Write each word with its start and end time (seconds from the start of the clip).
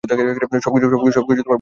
সবকিছু 0.03 0.87
বন্ধ 0.93 1.39
কর। 1.39 1.49